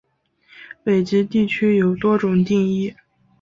[0.83, 2.91] 北极地区有多种定义。